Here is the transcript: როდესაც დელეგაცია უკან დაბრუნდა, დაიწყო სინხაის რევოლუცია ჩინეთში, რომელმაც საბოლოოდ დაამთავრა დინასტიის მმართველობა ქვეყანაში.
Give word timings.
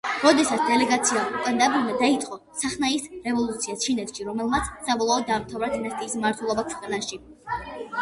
როდესაც 0.21 0.61
დელეგაცია 0.69 1.25
უკან 1.39 1.61
დაბრუნდა, 1.63 1.97
დაიწყო 1.99 2.39
სინხაის 2.63 3.07
რევოლუცია 3.27 3.77
ჩინეთში, 3.85 4.29
რომელმაც 4.33 4.75
საბოლოოდ 4.91 5.31
დაამთავრა 5.31 5.73
დინასტიის 5.79 6.21
მმართველობა 6.21 6.69
ქვეყანაში. 6.75 7.25